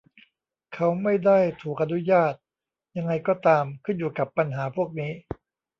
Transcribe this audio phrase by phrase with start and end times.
[0.73, 2.33] เขาไม่ได้ถูกอนุญาต
[2.97, 5.11] ยังไงก็ตาม ขึ้นอยู่กับปัญหาพวกนี้